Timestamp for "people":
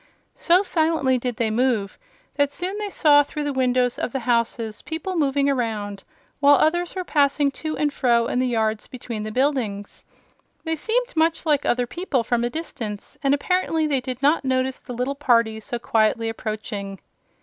4.81-5.15, 11.85-12.23